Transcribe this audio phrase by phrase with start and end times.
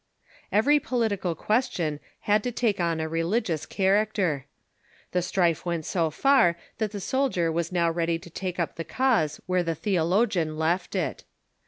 [0.51, 4.47] Every political question had to take on a religious character.
[5.11, 8.83] The strife went so far that the soldier was now ready to take up the
[8.83, 11.23] cause where the theologian left it.